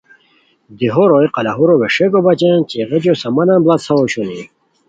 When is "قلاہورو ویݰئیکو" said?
1.35-2.19